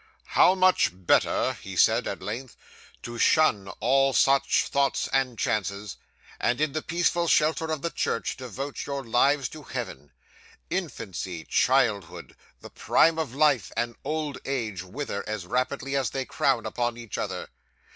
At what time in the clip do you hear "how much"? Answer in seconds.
0.33-0.89